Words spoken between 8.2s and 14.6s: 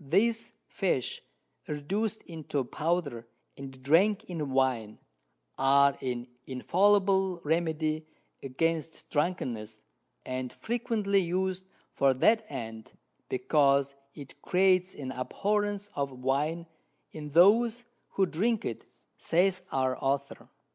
against Drunkenness, and frequently us'd for that end, because it